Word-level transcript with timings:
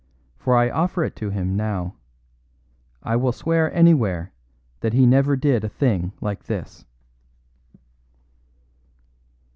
For 0.35 0.57
I 0.57 0.71
offer 0.71 1.03
it 1.03 1.19
him 1.19 1.55
now. 1.55 1.93
I 3.03 3.15
will 3.15 3.31
swear 3.31 3.71
anywhere 3.71 4.33
that 4.79 4.93
he 4.93 5.05
never 5.05 5.35
did 5.35 5.63
a 5.63 5.69
thing 5.69 6.11
like 6.19 6.45
this." 6.45 6.87